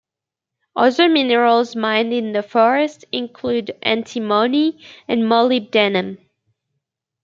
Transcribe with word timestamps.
Other 0.75 1.07
minerals 1.09 1.75
mined 1.75 2.11
in 2.11 2.31
the 2.31 2.41
forest 2.41 3.05
include 3.11 3.77
antimony 3.83 4.83
and 5.07 5.21
molybdenum. 5.21 6.17